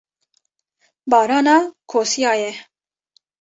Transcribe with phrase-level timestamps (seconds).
[1.11, 1.55] barana
[1.91, 2.51] kosiya ye.